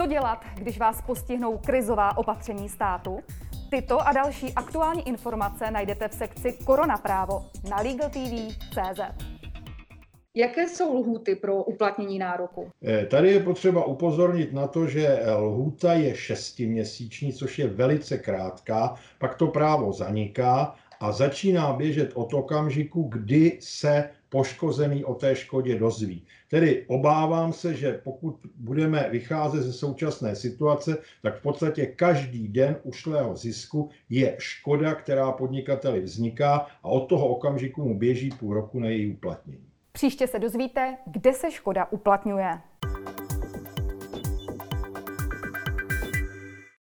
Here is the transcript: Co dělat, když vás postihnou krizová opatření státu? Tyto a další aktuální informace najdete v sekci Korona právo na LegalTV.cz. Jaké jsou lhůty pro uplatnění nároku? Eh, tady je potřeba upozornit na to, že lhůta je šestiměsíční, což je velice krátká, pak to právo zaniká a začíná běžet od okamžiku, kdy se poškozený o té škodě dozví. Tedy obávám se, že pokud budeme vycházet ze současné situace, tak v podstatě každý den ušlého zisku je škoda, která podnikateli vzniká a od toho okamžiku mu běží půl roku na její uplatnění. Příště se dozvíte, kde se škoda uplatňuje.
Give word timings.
Co 0.00 0.06
dělat, 0.06 0.44
když 0.54 0.78
vás 0.78 1.02
postihnou 1.02 1.58
krizová 1.58 2.18
opatření 2.18 2.68
státu? 2.68 3.20
Tyto 3.70 4.00
a 4.00 4.12
další 4.12 4.52
aktuální 4.52 5.08
informace 5.08 5.70
najdete 5.70 6.08
v 6.08 6.14
sekci 6.14 6.58
Korona 6.64 6.96
právo 6.96 7.44
na 7.70 7.76
LegalTV.cz. 7.76 9.00
Jaké 10.34 10.68
jsou 10.68 10.94
lhůty 10.94 11.36
pro 11.36 11.64
uplatnění 11.64 12.18
nároku? 12.18 12.68
Eh, 12.84 13.06
tady 13.06 13.32
je 13.32 13.40
potřeba 13.40 13.84
upozornit 13.84 14.52
na 14.52 14.66
to, 14.66 14.86
že 14.86 15.20
lhůta 15.38 15.92
je 15.92 16.14
šestiměsíční, 16.14 17.32
což 17.32 17.58
je 17.58 17.66
velice 17.66 18.18
krátká, 18.18 18.94
pak 19.18 19.34
to 19.34 19.46
právo 19.46 19.92
zaniká 19.92 20.74
a 21.00 21.12
začíná 21.12 21.72
běžet 21.72 22.10
od 22.14 22.34
okamžiku, 22.34 23.02
kdy 23.02 23.58
se 23.60 24.10
poškozený 24.30 25.04
o 25.04 25.14
té 25.14 25.36
škodě 25.36 25.78
dozví. 25.78 26.22
Tedy 26.48 26.84
obávám 26.86 27.52
se, 27.52 27.74
že 27.74 28.00
pokud 28.04 28.36
budeme 28.56 29.08
vycházet 29.10 29.62
ze 29.62 29.72
současné 29.72 30.36
situace, 30.36 30.98
tak 31.22 31.38
v 31.38 31.42
podstatě 31.42 31.86
každý 31.86 32.48
den 32.48 32.76
ušlého 32.82 33.36
zisku 33.36 33.88
je 34.08 34.36
škoda, 34.38 34.94
která 34.94 35.32
podnikateli 35.32 36.00
vzniká 36.00 36.66
a 36.82 36.88
od 36.88 37.00
toho 37.00 37.28
okamžiku 37.28 37.88
mu 37.88 37.98
běží 37.98 38.30
půl 38.30 38.54
roku 38.54 38.78
na 38.80 38.88
její 38.88 39.12
uplatnění. 39.12 39.66
Příště 39.92 40.26
se 40.26 40.38
dozvíte, 40.38 40.96
kde 41.06 41.32
se 41.32 41.50
škoda 41.50 41.86
uplatňuje. 41.90 42.50